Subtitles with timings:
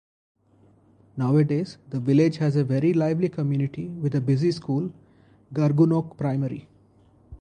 [1.15, 4.91] Nowadays, the village has a very lively community with a busy school,
[5.53, 6.67] Gargunnock Primary.